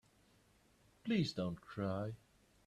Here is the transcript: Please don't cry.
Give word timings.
Please 1.03 1.31
don't 1.31 1.61
cry. 1.61 2.15